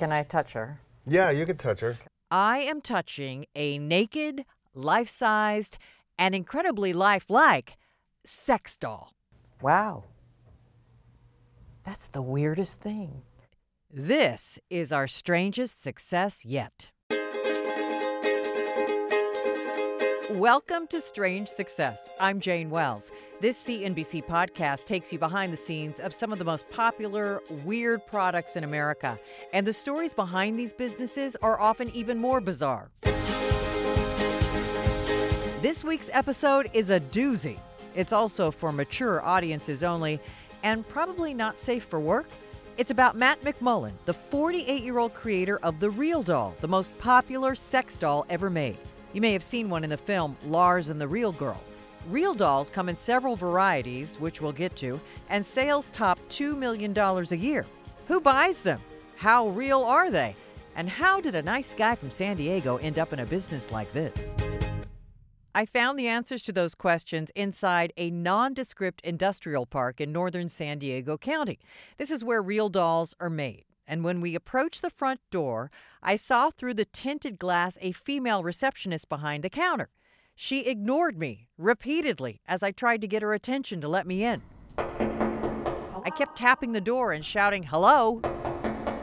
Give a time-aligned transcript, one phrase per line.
[0.00, 0.80] Can I touch her?
[1.06, 1.98] Yeah, you can touch her.
[2.30, 5.76] I am touching a naked, life sized,
[6.18, 7.76] and incredibly lifelike
[8.24, 9.12] sex doll.
[9.60, 10.04] Wow.
[11.84, 13.24] That's the weirdest thing.
[13.92, 16.92] This is our strangest success yet.
[20.34, 22.08] Welcome to Strange Success.
[22.20, 23.10] I'm Jane Wells.
[23.40, 28.06] This CNBC podcast takes you behind the scenes of some of the most popular, weird
[28.06, 29.18] products in America.
[29.52, 32.90] And the stories behind these businesses are often even more bizarre.
[35.62, 37.58] This week's episode is a doozy.
[37.96, 40.20] It's also for mature audiences only
[40.62, 42.28] and probably not safe for work.
[42.78, 46.96] It's about Matt McMullen, the 48 year old creator of the Real Doll, the most
[46.98, 48.78] popular sex doll ever made.
[49.12, 51.60] You may have seen one in the film Lars and the Real Girl.
[52.08, 56.96] Real dolls come in several varieties, which we'll get to, and sales top $2 million
[56.96, 57.66] a year.
[58.06, 58.80] Who buys them?
[59.16, 60.34] How real are they?
[60.76, 63.92] And how did a nice guy from San Diego end up in a business like
[63.92, 64.26] this?
[65.54, 70.78] I found the answers to those questions inside a nondescript industrial park in northern San
[70.78, 71.58] Diego County.
[71.98, 75.68] This is where real dolls are made and when we approached the front door,
[76.00, 79.90] I saw through the tinted glass a female receptionist behind the counter.
[80.36, 84.42] She ignored me repeatedly as I tried to get her attention to let me in.
[84.78, 86.02] Hello?
[86.06, 88.20] I kept tapping the door and shouting, Hello?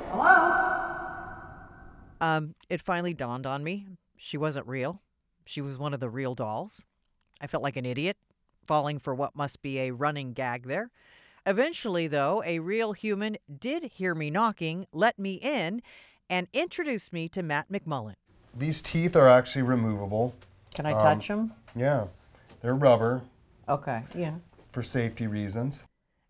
[0.09, 0.85] Hello?
[2.21, 5.01] Um, it finally dawned on me she wasn't real.
[5.45, 6.85] She was one of the real dolls.
[7.41, 8.15] I felt like an idiot,
[8.65, 10.91] falling for what must be a running gag there.
[11.47, 15.81] Eventually, though, a real human did hear me knocking, let me in,
[16.29, 18.15] and introduced me to Matt McMullen.
[18.53, 20.35] These teeth are actually removable.
[20.75, 21.53] Can I touch them?
[21.73, 22.07] Yeah,
[22.61, 23.21] they're rubber
[23.69, 24.35] Okay, yeah.
[24.73, 25.85] for safety reasons.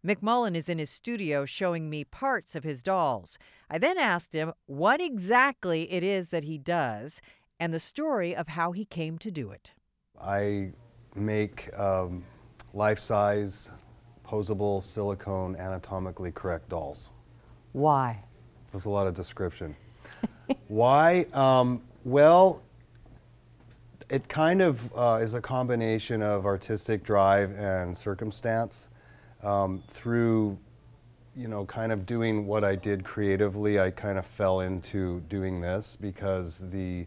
[0.05, 3.39] McMullen is in his studio showing me parts of his dolls.
[3.71, 7.21] I then asked him what exactly it is that he does
[7.59, 9.73] and the story of how he came to do it.
[10.21, 10.73] I
[11.15, 12.23] make um,
[12.75, 13.71] life size
[14.27, 17.09] posable silicone anatomically correct dolls.
[17.73, 18.23] Why?
[18.71, 19.75] There's a lot of description.
[20.67, 21.25] Why?
[21.33, 22.61] Um, well,
[24.09, 28.87] it kind of uh, is a combination of artistic drive and circumstance.
[29.43, 30.57] Um, through,
[31.35, 35.61] you know, kind of doing what I did creatively, I kind of fell into doing
[35.61, 37.05] this because the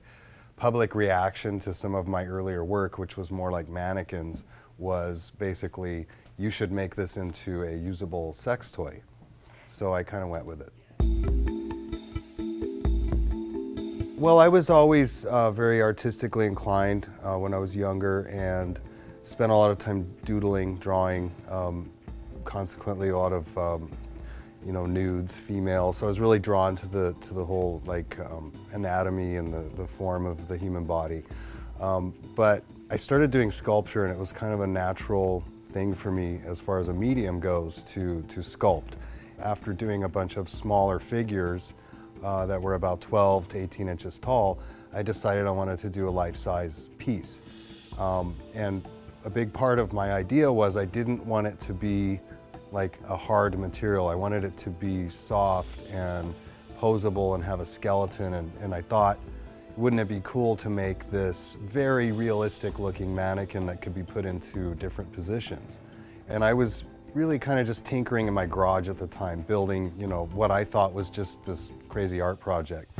[0.56, 4.44] public reaction to some of my earlier work, which was more like mannequins,
[4.78, 6.06] was basically
[6.40, 9.02] you should make this into a usable sex toy.
[9.66, 10.72] So I kind of went with it.
[14.16, 18.80] Well, I was always uh, very artistically inclined uh, when I was younger and
[19.22, 21.90] spent a lot of time doodling, drawing, um,
[22.46, 23.90] consequently a lot of um,
[24.64, 25.92] you know nudes, female.
[25.92, 29.68] So I was really drawn to the to the whole like um, anatomy and the,
[29.76, 31.22] the form of the human body.
[31.80, 36.10] Um, but I started doing sculpture and it was kind of a natural thing for
[36.10, 38.92] me as far as a medium goes to, to sculpt.
[39.38, 41.72] After doing a bunch of smaller figures
[42.22, 44.58] uh, that were about 12 to 18 inches tall,
[44.92, 47.40] I decided I wanted to do a life-size piece.
[47.98, 48.84] Um, and
[49.24, 52.20] a big part of my idea was I didn't want it to be
[52.72, 54.08] like a hard material.
[54.08, 56.34] I wanted it to be soft and
[56.78, 58.34] posable and have a skeleton.
[58.34, 59.18] And, and I thought
[59.76, 64.24] wouldn't it be cool to make this very realistic looking mannequin that could be put
[64.24, 65.78] into different positions?
[66.28, 69.92] And I was really kind of just tinkering in my garage at the time, building,
[69.98, 72.90] you know, what I thought was just this crazy art project.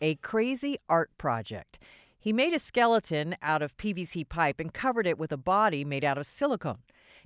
[0.00, 1.78] A crazy art project.
[2.18, 6.04] He made a skeleton out of PVC pipe and covered it with a body made
[6.04, 6.78] out of silicone.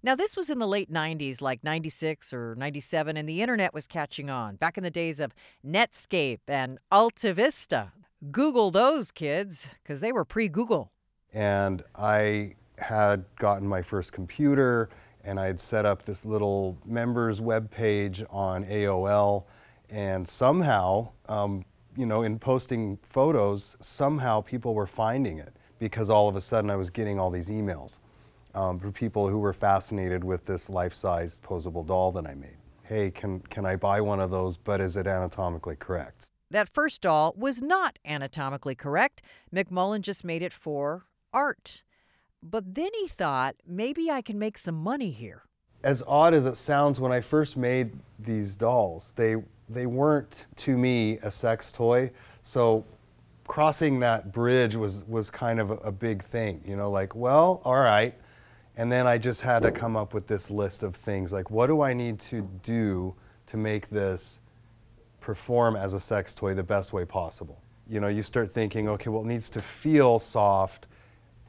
[0.04, 3.86] Now, this was in the late 90s, like 96 or 97, and the internet was
[3.86, 5.34] catching on, back in the days of
[5.66, 7.92] Netscape and AltaVista.
[8.30, 10.92] Google those kids, because they were pre Google.
[11.32, 14.90] And I had gotten my first computer,
[15.24, 19.44] and I had set up this little members web page on AOL,
[19.88, 21.64] and somehow, um,
[21.96, 26.68] you know, in posting photos, somehow people were finding it because all of a sudden
[26.68, 27.96] I was getting all these emails
[28.54, 32.56] um, for people who were fascinated with this life-sized posable doll that I made.
[32.84, 36.30] hey, can, can I buy one of those, but is it anatomically correct?
[36.50, 39.22] That first doll was not anatomically correct.
[39.52, 41.82] McMullen just made it for art.
[42.42, 45.42] But then he thought, maybe I can make some money here.
[45.82, 49.36] As odd as it sounds, when I first made these dolls, they,
[49.68, 52.10] they weren't to me a sex toy.
[52.42, 52.84] So
[53.46, 57.62] crossing that bridge was, was kind of a, a big thing, you know, like, well,
[57.64, 58.14] all right.
[58.76, 61.68] And then I just had to come up with this list of things like, what
[61.68, 63.14] do I need to do
[63.46, 64.40] to make this
[65.20, 67.60] perform as a sex toy the best way possible?
[67.88, 70.86] You know, you start thinking, okay, well, it needs to feel soft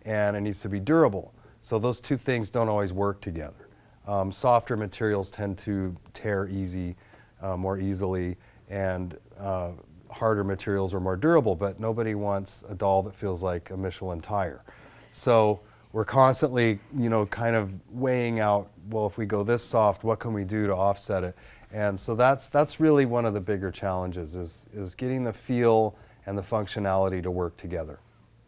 [0.03, 1.33] and it needs to be durable.
[1.61, 3.69] So those two things don't always work together.
[4.07, 6.95] Um, softer materials tend to tear easy,
[7.41, 8.37] uh, more easily,
[8.69, 9.71] and uh,
[10.11, 14.21] harder materials are more durable, but nobody wants a doll that feels like a Michelin
[14.21, 14.63] tire.
[15.11, 15.61] So
[15.95, 20.19] we're constantly, you know, kind of weighing out, well, if we go this soft, what
[20.19, 21.37] can we do to offset it?
[21.71, 25.95] And so that's, that's really one of the bigger challenges is, is getting the feel
[26.25, 27.99] and the functionality to work together.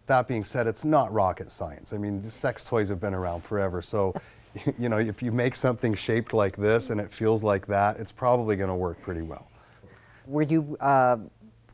[0.08, 1.94] That being said, it's not rocket science.
[1.94, 3.82] I mean, sex toys have been around forever.
[3.82, 4.14] So,
[4.78, 8.12] you know, if you make something shaped like this and it feels like that, it's
[8.12, 9.48] probably going to work pretty well.
[10.26, 11.16] Were you uh,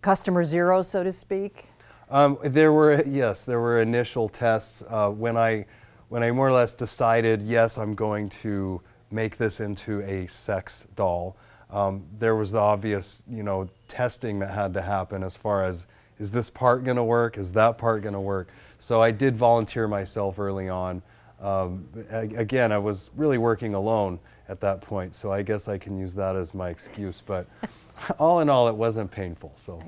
[0.03, 1.65] customer zero, so to speak?
[2.09, 5.65] Um, there were yes, there were initial tests uh, when I
[6.09, 10.87] when I more or less decided yes, I'm going to make this into a sex
[10.95, 11.35] doll.
[11.69, 15.87] Um, there was the obvious you know testing that had to happen as far as
[16.19, 17.37] is this part going to work?
[17.37, 18.49] Is that part going to work?
[18.79, 21.01] So I did volunteer myself early on.
[21.41, 25.97] Um, again, I was really working alone at that point, so I guess I can
[25.97, 27.21] use that as my excuse.
[27.25, 27.47] But
[28.19, 29.53] all in all, it wasn't painful.
[29.65, 29.81] So.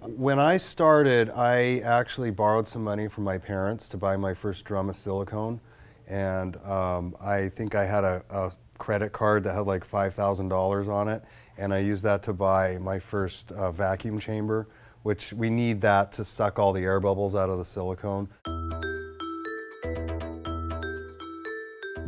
[0.00, 4.64] When I started, I actually borrowed some money from my parents to buy my first
[4.64, 5.60] drum of silicone.
[6.06, 11.08] And um, I think I had a, a, credit card that had like $5,000 on
[11.08, 11.24] it.
[11.58, 14.68] And I used that to buy my first uh, vacuum chamber,
[15.02, 18.28] which we need that to suck all the air bubbles out of the silicone.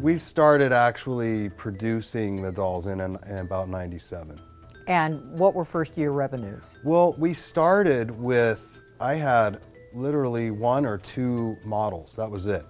[0.01, 4.39] We started actually producing the dolls in, in, in about 97.
[4.87, 6.79] And what were first year revenues?
[6.85, 9.61] Well, we started with, I had
[9.95, 12.15] literally one or two models.
[12.17, 12.65] That was it.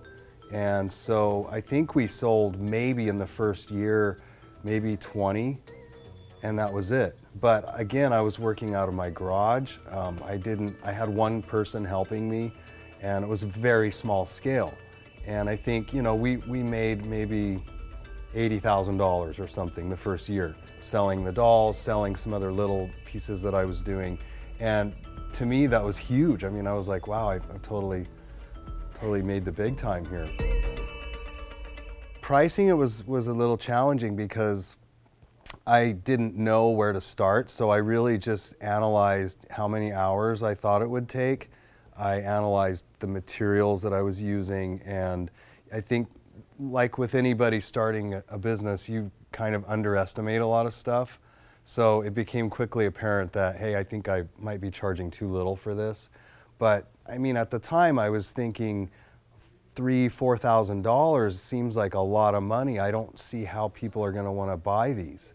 [0.52, 4.18] And so I think we sold maybe in the first year,
[4.64, 5.58] maybe 20,
[6.42, 7.18] and that was it.
[7.40, 9.74] But again, I was working out of my garage.
[9.90, 12.52] Um, I didn't, I had one person helping me,
[13.02, 14.74] and it was very small scale.
[15.26, 17.62] And I think, you know, we, we made maybe
[18.34, 23.54] $80,000 or something the first year, selling the dolls, selling some other little pieces that
[23.54, 24.18] I was doing.
[24.60, 24.94] And
[25.34, 26.44] to me, that was huge.
[26.44, 28.06] I mean, I was like, wow, I, I totally,
[28.94, 30.28] totally made the big time here.
[32.20, 34.76] Pricing it was, was a little challenging because
[35.66, 37.50] I didn't know where to start.
[37.50, 41.50] So I really just analyzed how many hours I thought it would take.
[41.96, 45.30] I analyzed the materials that I was using and
[45.72, 46.08] I think
[46.60, 51.18] like with anybody starting a business, you kind of underestimate a lot of stuff.
[51.64, 55.56] So it became quickly apparent that, hey, I think I might be charging too little
[55.56, 56.10] for this.
[56.58, 58.90] But I mean, at the time, I was thinking
[59.74, 62.78] three, four thousand dollars seems like a lot of money.
[62.78, 65.32] I don't see how people are going to want to buy these.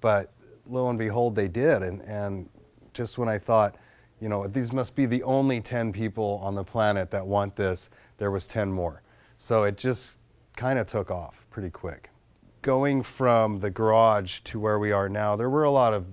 [0.00, 0.32] But
[0.68, 1.82] lo and behold, they did.
[1.82, 2.48] And, and
[2.92, 3.76] just when I thought,
[4.20, 7.88] you know, these must be the only 10 people on the planet that want this,
[8.18, 9.02] there was 10 more.
[9.38, 10.18] So it just
[10.56, 12.10] kind of took off pretty quick.
[12.62, 16.06] Going from the garage to where we are now, there were a lot of,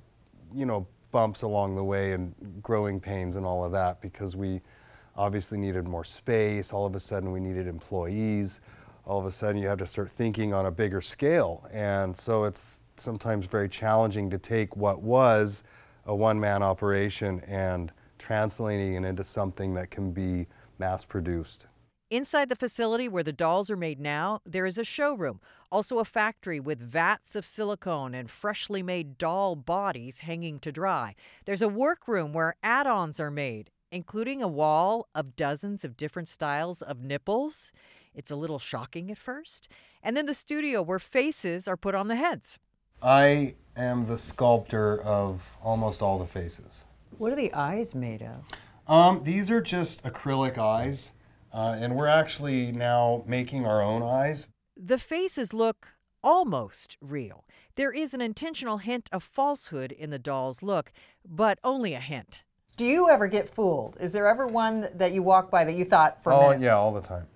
[0.53, 4.61] you know, bumps along the way and growing pains and all of that because we
[5.15, 6.73] obviously needed more space.
[6.73, 8.59] All of a sudden, we needed employees.
[9.05, 11.67] All of a sudden, you have to start thinking on a bigger scale.
[11.71, 15.63] And so it's sometimes very challenging to take what was
[16.05, 20.47] a one man operation and translating it into something that can be
[20.79, 21.65] mass produced.
[22.13, 25.41] Inside the facility where the dolls are made now, there is a showroom,
[25.71, 31.15] also a factory with vats of silicone and freshly made doll bodies hanging to dry.
[31.45, 36.27] There's a workroom where add ons are made, including a wall of dozens of different
[36.27, 37.71] styles of nipples.
[38.13, 39.67] It's a little shocking at first.
[40.03, 42.59] And then the studio where faces are put on the heads.
[43.01, 46.83] I am the sculptor of almost all the faces.
[47.17, 48.45] What are the eyes made of?
[48.87, 51.09] Um, these are just acrylic eyes.
[51.53, 54.49] Uh, and we're actually now making our own eyes.
[54.75, 55.89] The faces look
[56.23, 57.45] almost real.
[57.75, 60.91] There is an intentional hint of falsehood in the doll's look,
[61.23, 62.43] but only a hint.
[62.75, 63.97] Do you ever get fooled?
[63.99, 66.33] Is there ever one that you walk by that you thought for?
[66.33, 67.27] Oh yeah, all the time.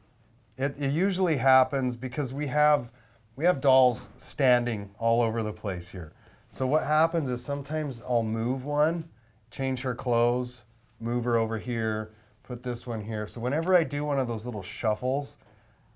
[0.58, 2.92] It, it usually happens because we have
[3.36, 6.14] we have dolls standing all over the place here.
[6.50, 9.08] So what happens is sometimes I'll move one,
[9.52, 10.64] change her clothes,
[11.00, 12.14] move her over here,
[12.48, 13.28] put this one here.
[13.28, 15.36] So whenever I do one of those little shuffles,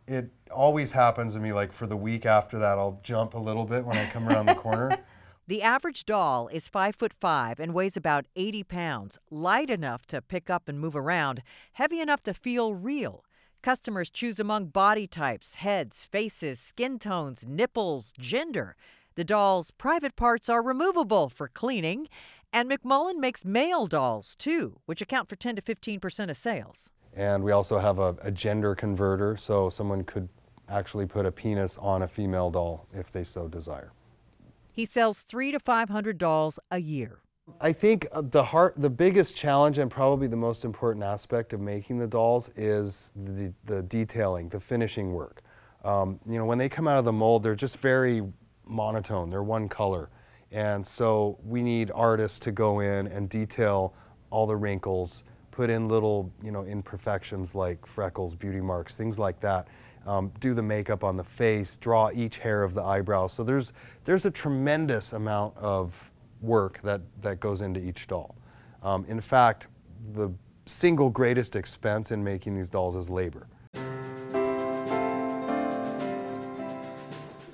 [0.05, 3.63] it always happens to me like for the week after that I'll jump a little
[3.63, 4.97] bit when I come around the corner.
[5.47, 10.21] The average doll is five foot five and weighs about 80 pounds, light enough to
[10.21, 11.41] pick up and move around,
[11.73, 13.25] heavy enough to feel real.
[13.61, 18.77] Customers choose among body types, heads, faces, skin tones, nipples, gender.
[19.15, 22.07] The doll's private parts are removable for cleaning,
[22.53, 26.89] and McMullen makes male dolls too, which account for 10 to 15 percent of sales.
[27.13, 30.29] And we also have a, a gender converter, so someone could
[30.69, 33.91] actually put a penis on a female doll if they so desire.
[34.71, 37.19] He sells three to 500 dolls a year.
[37.59, 41.59] I think uh, the heart, the biggest challenge and probably the most important aspect of
[41.59, 45.41] making the dolls is the, the detailing, the finishing work.
[45.83, 48.21] Um, you know, when they come out of the mold, they're just very
[48.65, 49.29] monotone.
[49.29, 50.09] They're one color.
[50.51, 53.93] And so we need artists to go in and detail
[54.29, 59.39] all the wrinkles, put in little, you know, imperfections like freckles, beauty marks, things like
[59.41, 59.67] that.
[60.05, 63.27] Um, do the makeup on the face, draw each hair of the eyebrow.
[63.27, 63.71] So there's
[64.03, 65.93] there's a tremendous amount of
[66.41, 68.35] work that, that goes into each doll.
[68.81, 69.67] Um, in fact,
[70.13, 70.31] the
[70.65, 73.47] single greatest expense in making these dolls is labor.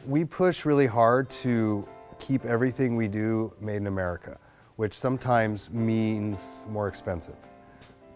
[0.08, 1.86] We push really hard to
[2.20, 4.38] keep everything we do made in America,
[4.76, 7.36] which sometimes means more expensive.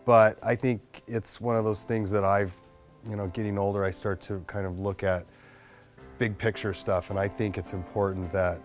[0.06, 2.54] But I think it's one of those things that I've,
[3.08, 5.26] you know, getting older, I start to kind of look at
[6.18, 8.62] big picture stuff, and I think it's important that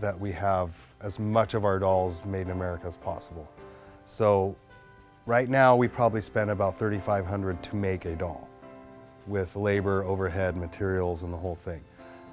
[0.00, 3.48] that we have as much of our dolls made in America as possible.
[4.04, 4.54] So
[5.26, 8.48] right now we probably spend about 3500 to make a doll
[9.26, 11.82] with labor, overhead, materials and the whole thing.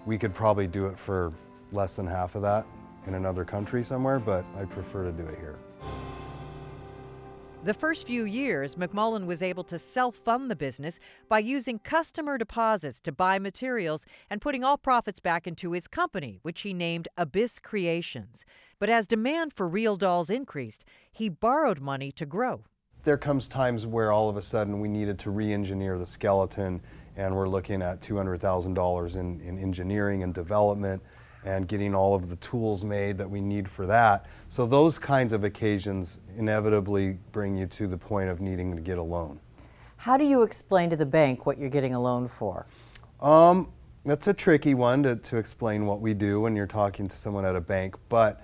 [0.05, 1.33] We could probably do it for
[1.75, 2.65] less than half of that
[3.05, 5.60] in another country somewhere, but I prefer to do it here.
[7.63, 12.38] The first few years, McMullen was able to self fund the business by using customer
[12.38, 17.08] deposits to buy materials and putting all profits back into his company, which he named
[17.17, 18.46] Abyss Creations.
[18.77, 22.65] But as demand for real dolls increased, he borrowed money to grow.
[23.03, 26.84] There comes times where all of a sudden we needed to re engineer the skeleton,
[27.15, 31.01] and we're looking at $200,000 in, in engineering and development
[31.46, 34.25] and getting all of the tools made that we need for that.
[34.50, 38.98] So those kinds of occasions inevitably bring you to the point of needing to get
[38.98, 39.40] a loan.
[39.98, 42.66] How do you explain to the bank what you're getting a loan for?
[43.22, 43.72] Um,
[44.04, 47.46] that's a tricky one to, to explain what we do when you're talking to someone
[47.46, 48.44] at a bank, but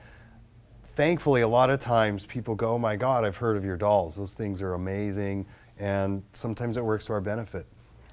[0.95, 4.15] thankfully a lot of times people go, oh my God, I've heard of your dolls.
[4.15, 5.45] Those things are amazing,
[5.79, 7.65] and sometimes it works to our benefit.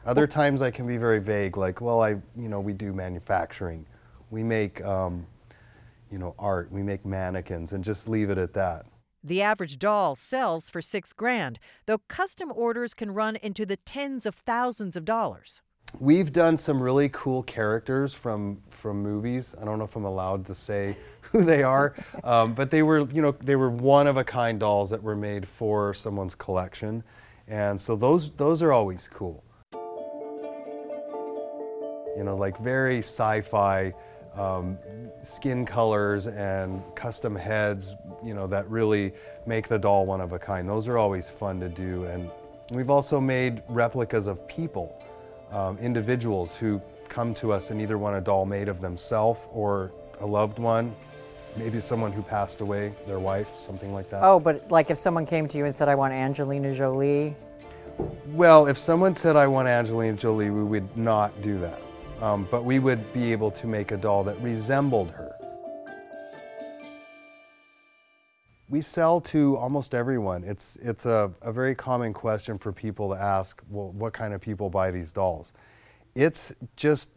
[0.06, 3.84] Other times I can be very vague, like, well, I, you know, we do manufacturing
[4.30, 5.26] we make, um,
[6.10, 6.70] you know, art.
[6.70, 8.86] We make mannequins, and just leave it at that.
[9.22, 14.24] The average doll sells for six grand, though custom orders can run into the tens
[14.26, 15.60] of thousands of dollars.
[15.98, 19.54] We've done some really cool characters from from movies.
[19.60, 21.94] I don't know if I'm allowed to say who they are,
[22.24, 25.16] um, but they were, you know, they were one of a kind dolls that were
[25.16, 27.02] made for someone's collection,
[27.48, 29.42] and so those those are always cool.
[32.16, 33.94] You know, like very sci-fi
[34.36, 34.78] um,
[35.22, 39.12] skin colors and custom heads, you know, that really
[39.46, 40.68] make the doll one of a kind.
[40.68, 42.04] Those are always fun to do.
[42.04, 42.30] And
[42.72, 45.02] we've also made replicas of people,
[45.50, 49.92] um, individuals who come to us and either want a doll made of themselves or
[50.20, 50.94] a loved one,
[51.56, 54.22] maybe someone who passed away, their wife, something like that.
[54.22, 57.34] Oh, but like if someone came to you and said, I want Angelina Jolie?
[58.28, 61.80] Well, if someone said, I want Angelina Jolie, we would not do that
[62.20, 65.34] um, but we would be able to make a doll that resembled her.
[68.68, 70.44] We sell to almost everyone.
[70.44, 74.40] It's, it's a, a very common question for people to ask, well, what kind of
[74.40, 75.52] people buy these dolls?
[76.14, 77.10] It's just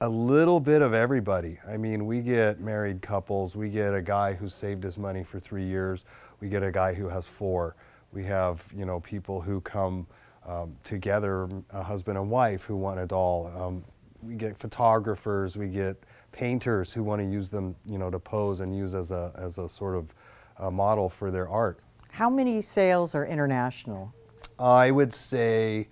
[0.00, 1.58] a little bit of everybody.
[1.66, 5.40] I mean, we get married couples, we get a guy who saved his money for
[5.40, 6.04] three years,
[6.40, 7.76] we get a guy who has four.
[8.12, 10.06] We have, you know, people who come
[10.46, 13.50] um, together, a husband and wife who want a doll.
[13.56, 13.84] Um,
[14.22, 18.60] we get photographers, we get painters who want to use them, you know, to pose
[18.60, 20.14] and use as a, as a sort of
[20.58, 21.80] a model for their art.
[22.10, 24.12] How many sales are international?
[24.58, 25.88] I would say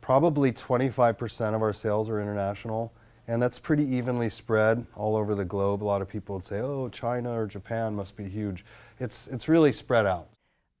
[0.00, 2.92] probably 25% of our sales are international,
[3.28, 5.82] and that's pretty evenly spread all over the globe.
[5.82, 8.64] A lot of people would say, oh, China or Japan must be huge.
[8.98, 10.28] It's, it's really spread out.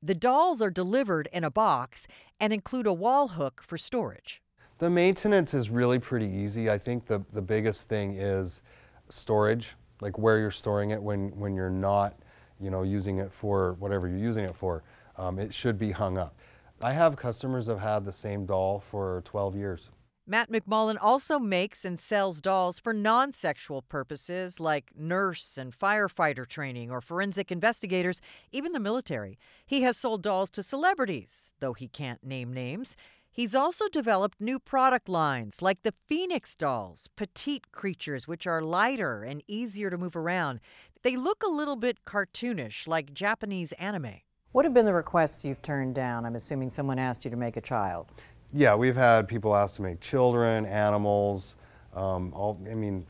[0.02, 2.06] The dolls are delivered in a box
[2.40, 4.42] and include a wall hook for storage.
[4.80, 6.70] The maintenance is really pretty easy.
[6.70, 8.62] I think the, the biggest thing is
[9.10, 9.76] storage.
[10.00, 12.16] like where you're storing it when, when you're not,
[12.58, 14.82] you know, using it for whatever you're using it for.
[15.18, 16.34] Um, it should be hung up.
[16.80, 19.90] I have customers that have had the same doll for 12 years.
[20.26, 26.46] Matt McMullen also makes and sells dolls for non sexual purposes like nurse and firefighter
[26.46, 28.22] training or forensic investigators,
[28.52, 29.38] even the military.
[29.66, 32.96] He has sold dolls to celebrities, though he can't name names.
[33.32, 39.22] He's also developed new product lines like the Phoenix dolls, petite creatures which are lighter
[39.22, 40.58] and easier to move around.
[41.02, 44.16] They look a little bit cartoonish, like Japanese anime.
[44.50, 46.26] What have been the requests you've turned down?
[46.26, 48.08] I'm assuming someone asked you to make a child.
[48.52, 51.54] Yeah, we've had people ask to make children, animals.
[51.94, 53.06] Um, all, I mean,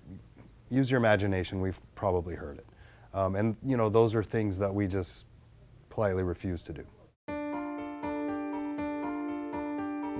[0.68, 1.62] use your imagination.
[1.62, 2.66] We've probably heard it.
[3.14, 5.24] Um, and, you know, those are things that we just
[5.88, 6.84] politely refuse to do.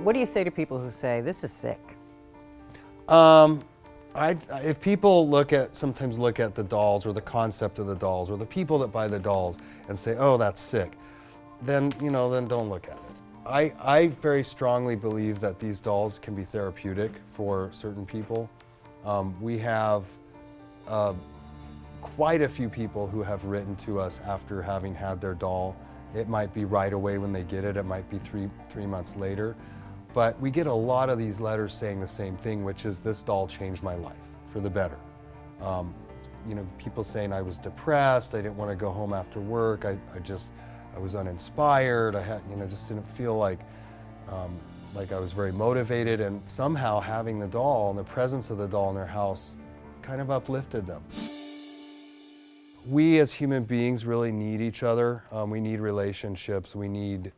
[0.03, 1.79] What do you say to people who say, this is sick?
[3.07, 3.59] Um,
[4.15, 7.95] I, if people look at sometimes look at the dolls or the concept of the
[7.95, 9.57] dolls or the people that buy the dolls
[9.89, 10.93] and say, "Oh, that's sick,"
[11.61, 12.99] then you know, then don't look at it.
[13.45, 18.49] I, I very strongly believe that these dolls can be therapeutic for certain people.
[19.05, 20.03] Um, we have
[20.87, 21.13] uh,
[22.01, 25.75] quite a few people who have written to us after having had their doll.
[26.15, 27.77] It might be right away when they get it.
[27.77, 29.55] It might be three three months later.
[30.13, 33.21] But we get a lot of these letters saying the same thing, which is this
[33.21, 34.15] doll changed my life
[34.51, 34.97] for the better.
[35.61, 35.93] Um,
[36.47, 39.85] you know, people saying I was depressed, I didn't want to go home after work,
[39.85, 40.47] I, I just,
[40.95, 43.59] I was uninspired, I had, you know, just didn't feel like,
[44.29, 44.59] um,
[44.93, 48.67] like I was very motivated, and somehow having the doll and the presence of the
[48.67, 49.55] doll in their house
[50.01, 51.03] kind of uplifted them.
[52.87, 55.23] We as human beings really need each other.
[55.31, 56.75] Um, we need relationships.
[56.75, 57.31] We need,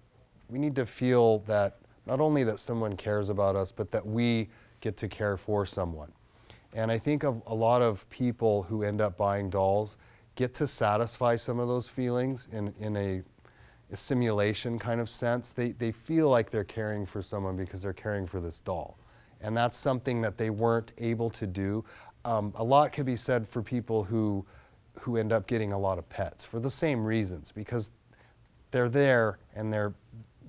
[0.49, 4.49] we need to feel that not only that someone cares about us, but that we
[4.81, 6.11] get to care for someone.
[6.73, 9.95] And I think of a lot of people who end up buying dolls
[10.35, 13.21] get to satisfy some of those feelings in, in a,
[13.91, 15.53] a simulation kind of sense.
[15.53, 18.97] They, they feel like they're caring for someone because they're caring for this doll.
[19.41, 21.85] And that's something that they weren't able to do.
[22.25, 24.45] Um, a lot can be said for people who,
[24.99, 27.91] who end up getting a lot of pets for the same reasons because
[28.71, 29.93] they're there and they're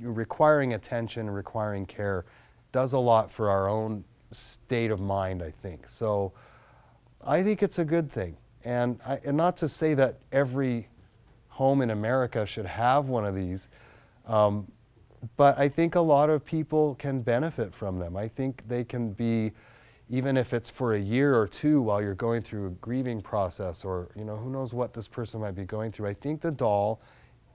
[0.00, 2.24] requiring attention, requiring care,
[2.72, 5.88] does a lot for our own state of mind, I think.
[5.88, 6.32] So
[7.24, 8.36] I think it's a good thing.
[8.64, 10.88] And, I, and not to say that every
[11.48, 13.68] home in America should have one of these,
[14.26, 14.66] um,
[15.36, 18.16] but I think a lot of people can benefit from them.
[18.16, 19.52] I think they can be,
[20.10, 23.84] even if it's for a year or two while you're going through a grieving process
[23.84, 26.08] or, you know, who knows what this person might be going through.
[26.08, 27.00] I think the doll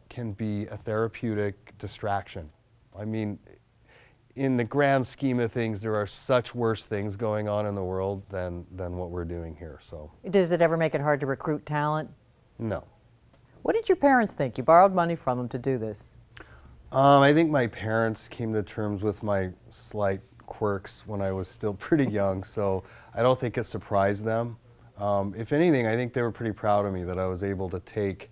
[0.09, 2.49] can be a therapeutic distraction.
[2.97, 3.39] I mean,
[4.35, 7.83] in the grand scheme of things, there are such worse things going on in the
[7.83, 9.79] world than, than what we're doing here.
[9.87, 12.09] So, Does it ever make it hard to recruit talent?
[12.57, 12.83] no.
[13.61, 14.57] What did your parents think?
[14.57, 16.13] You borrowed money from them to do this.
[16.93, 21.49] Um, I think my parents came to terms with my slight quirks when I was
[21.49, 24.55] still pretty young, so I don't think it surprised them.
[24.97, 27.69] Um, if anything, I think they were pretty proud of me that I was able
[27.69, 28.31] to take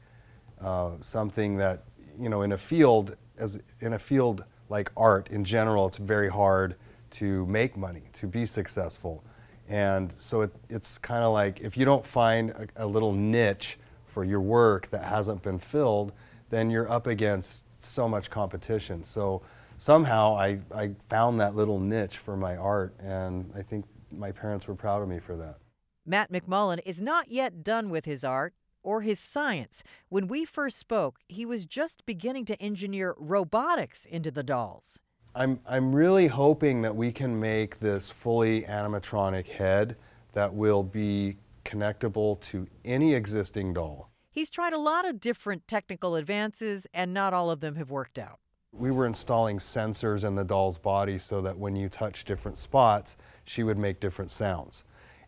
[0.61, 1.83] uh, something that,
[2.17, 6.29] you know, in a field as in a field like art in general, it's very
[6.29, 6.75] hard
[7.09, 9.23] to make money, to be successful.
[9.69, 13.77] And so it, it's kind of like if you don't find a, a little niche
[14.05, 16.11] for your work that hasn't been filled,
[16.49, 19.03] then you're up against so much competition.
[19.03, 19.41] So
[19.77, 24.67] somehow I, I found that little niche for my art, and I think my parents
[24.67, 25.57] were proud of me for that.
[26.05, 28.53] Matt McMullen is not yet done with his art
[28.87, 29.83] or his science.
[30.07, 34.97] When we first spoke, he was just beginning to engineer robotics into the dolls.
[35.35, 39.97] I'm, I'm really hoping that we can make this fully animatronic head
[40.31, 44.09] that will be connectable to any existing doll.
[44.31, 48.17] He's tried a lot of different technical advances, and not all of them have worked
[48.17, 48.39] out.
[48.71, 53.17] We were installing sensors in the doll's body so that when you touch different spots,
[53.43, 54.83] she would make different sounds.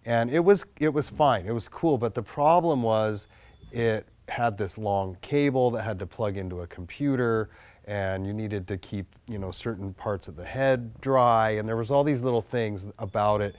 [0.05, 3.27] And it was, it was fine, it was cool, but the problem was
[3.71, 7.49] it had this long cable that had to plug into a computer
[7.86, 11.75] and you needed to keep you know certain parts of the head dry and there
[11.75, 13.55] was all these little things about it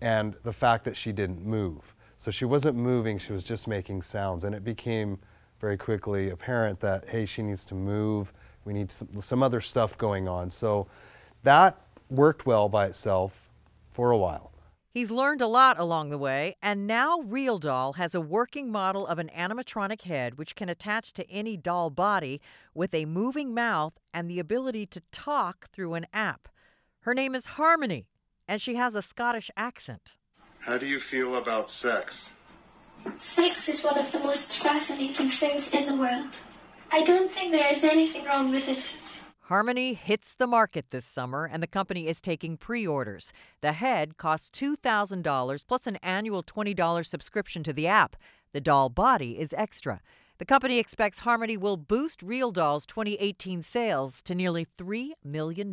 [0.00, 1.94] and the fact that she didn't move.
[2.18, 5.18] So she wasn't moving she was just making sounds and it became
[5.60, 8.32] very quickly apparent that hey she needs to move
[8.64, 10.50] we need some, some other stuff going on.
[10.50, 10.86] So
[11.42, 11.78] that
[12.10, 13.48] worked well by itself
[13.92, 14.50] for a while
[14.96, 19.06] He's learned a lot along the way, and now Real Doll has a working model
[19.06, 22.40] of an animatronic head which can attach to any doll body
[22.72, 26.48] with a moving mouth and the ability to talk through an app.
[27.00, 28.06] Her name is Harmony,
[28.48, 30.16] and she has a Scottish accent.
[30.60, 32.30] How do you feel about sex?
[33.18, 36.34] Sex is one of the most fascinating things in the world.
[36.90, 38.96] I don't think there is anything wrong with it.
[39.48, 43.32] Harmony hits the market this summer, and the company is taking pre orders.
[43.60, 48.16] The head costs $2,000 plus an annual $20 subscription to the app.
[48.52, 50.00] The doll body is extra.
[50.38, 55.72] The company expects Harmony will boost Real Doll's 2018 sales to nearly $3 million.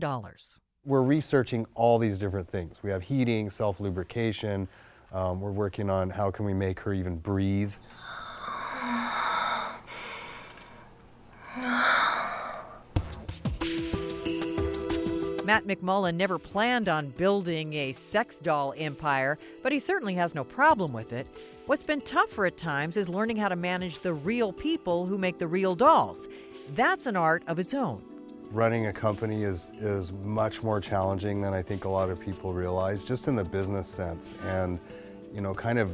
[0.86, 2.76] We're researching all these different things.
[2.84, 4.68] We have heating, self lubrication.
[5.12, 7.72] Um, we're working on how can we make her even breathe.
[15.46, 20.46] Matt McMullen never planned on building a sex doll empire, but he certainly has no
[20.46, 21.28] problem with it.
[21.66, 25.38] What's been tougher at times is learning how to manage the real people who make
[25.38, 26.30] the real dolls.
[26.76, 28.02] That's an art of its own.
[28.52, 32.54] Running a company is, is much more challenging than I think a lot of people
[32.54, 34.30] realize, just in the business sense.
[34.46, 34.80] And,
[35.34, 35.94] you know, kind of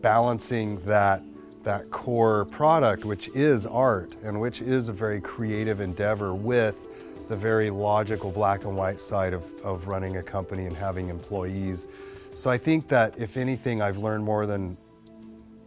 [0.00, 1.22] balancing that,
[1.62, 6.88] that core product, which is art and which is a very creative endeavor, with
[7.28, 11.86] the very logical black and white side of, of running a company and having employees.
[12.30, 14.76] So I think that if anything, I've learned more than,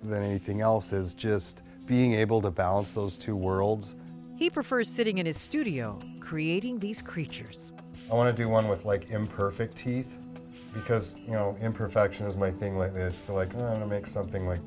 [0.02, 3.96] than anything else is just being able to balance those two worlds.
[4.38, 7.72] He prefers sitting in his studio creating these creatures.
[8.10, 10.18] I want to do one with like imperfect teeth
[10.74, 13.04] because, you know, imperfection is my thing lately.
[13.04, 14.62] I just feel like oh, I'm going to make something like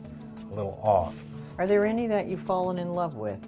[0.50, 1.18] a little off.
[1.57, 3.40] Are there any that you've fallen in love with?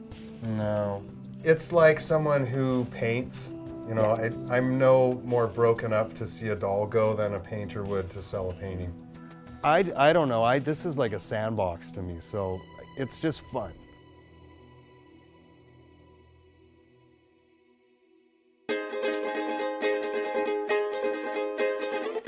[0.43, 1.03] No.
[1.47, 3.51] It's like someone who paints.
[3.87, 7.39] You know, I, I'm no more broken up to see a doll go than a
[7.39, 8.93] painter would to sell a painting.
[9.63, 10.43] I, I don't know.
[10.43, 12.61] I, this is like a sandbox to me, so
[12.97, 13.73] it's just fun.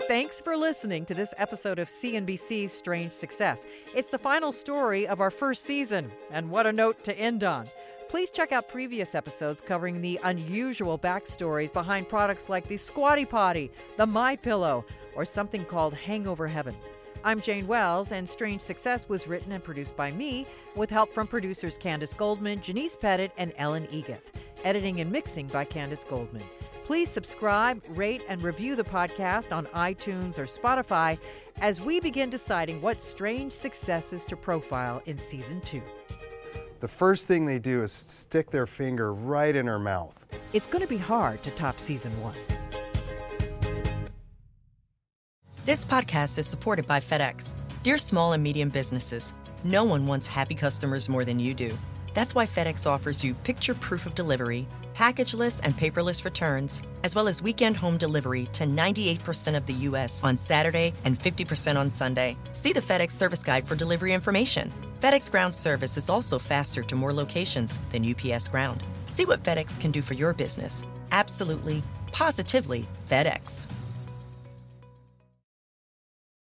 [0.07, 3.65] Thanks for listening to this episode of CNBC's Strange Success.
[3.97, 7.67] It's the final story of our first season, and what a note to end on.
[8.09, 13.71] Please check out previous episodes covering the unusual backstories behind products like the Squatty Potty,
[13.99, 16.75] the My Pillow, or something called Hangover Heaven.
[17.23, 21.27] I'm Jane Wells, and Strange Success was written and produced by me with help from
[21.27, 24.33] producers Candace Goldman, Janice Pettit, and Ellen Egith.
[24.65, 26.45] Editing and mixing by Candace Goldman.
[26.85, 31.19] Please subscribe, rate, and review the podcast on iTunes or Spotify
[31.61, 35.83] as we begin deciding what strange successes to profile in season two.
[36.81, 40.25] The first thing they do is stick their finger right in her mouth.
[40.53, 42.37] It's going to be hard to top season one.
[45.65, 47.55] This podcast is supported by FedEx.
[47.83, 51.77] Dear small and medium businesses, no one wants happy customers more than you do.
[52.15, 57.27] That's why FedEx offers you picture proof of delivery, packageless and paperless returns, as well
[57.27, 60.21] as weekend home delivery to 98% of the U.S.
[60.23, 62.37] on Saturday and 50% on Sunday.
[62.53, 64.73] See the FedEx service guide for delivery information.
[65.01, 68.83] FedEx Ground service is also faster to more locations than UPS Ground.
[69.07, 70.83] See what FedEx can do for your business.
[71.13, 73.69] Absolutely, positively FedEx.